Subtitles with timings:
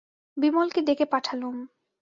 [0.37, 1.55] বিমলকে ডেকে পাঠালুম।